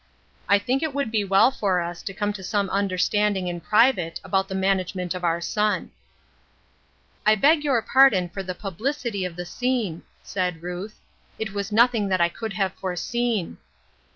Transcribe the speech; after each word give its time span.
I 0.49 0.57
think 0.57 0.81
it 0.81 0.95
would 0.95 1.11
be 1.11 1.23
well 1.23 1.51
for 1.51 1.79
us 1.79 2.01
to 2.01 2.11
come 2.15 2.33
to 2.33 2.41
some 2.43 2.71
understanding 2.71 3.47
in 3.47 3.59
private 3.61 4.19
about 4.23 4.47
the 4.47 4.55
management 4.55 5.13
of 5.13 5.23
our 5.23 5.39
son."" 5.39 5.91
I 7.27 7.35
beg 7.35 7.63
your 7.63 7.79
pardon 7.83 8.27
for 8.29 8.41
the 8.41 8.55
publicity 8.55 9.25
of 9.25 9.35
the 9.35 9.45
scene," 9.45 10.01
said 10.23 10.63
Ruth;" 10.63 10.99
it 11.37 11.53
was 11.53 11.71
nothing 11.71 12.07
that 12.07 12.19
I 12.19 12.29
could 12.29 12.53
have 12.53 12.73
foreseen." 12.73 13.59